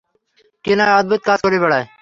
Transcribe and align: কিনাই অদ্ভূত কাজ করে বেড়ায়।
কিনাই 0.65 0.91
অদ্ভূত 0.99 1.21
কাজ 1.25 1.39
করে 1.41 1.57
বেড়ায়। 1.59 1.85